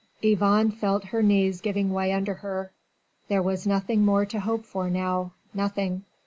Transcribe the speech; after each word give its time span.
Yvonne 0.23 0.71
felt 0.71 1.03
her 1.09 1.21
knees 1.21 1.61
giving 1.61 1.93
way 1.93 2.11
under 2.11 2.33
her. 2.33 2.71
There 3.27 3.43
was 3.43 3.67
nothing 3.67 4.03
more 4.03 4.25
to 4.25 4.39
hope 4.39 4.65
for 4.65 4.89
now 4.89 5.33
nothing. 5.53 6.05